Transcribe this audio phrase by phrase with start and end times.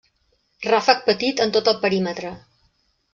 [0.67, 2.33] Ràfec petit en tot el perímetre.